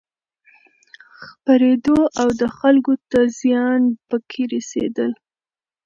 خپرېدو 1.23 1.97
او 2.19 2.27
دخلکو 2.43 2.93
ته 3.11 3.19
زيان 3.39 3.81
پکې 4.07 4.43
رسېدل 4.53 5.11